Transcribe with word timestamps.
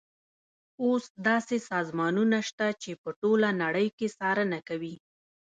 اوس 0.83 1.03
داسې 1.27 1.57
سازمانونه 1.69 2.37
شته 2.49 2.67
چې 2.81 2.91
په 3.01 3.09
ټوله 3.21 3.49
نړۍ 3.63 3.87
کې 3.97 4.07
څارنه 4.17 4.59
کوي. 4.67 4.95